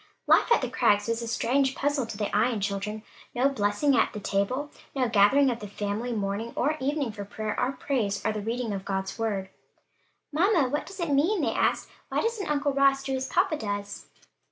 [0.25, 3.03] Life at the Crags was a strange puzzle to the Ion children:
[3.35, 7.23] no blessing asked at the table, no gathering of the family morning or evening for
[7.23, 9.49] prayer or praise or the reading of God's word.
[10.33, 14.07] "Mamma, what does it mean?" they asked; "why doesn't Uncle Ross do as papa does?"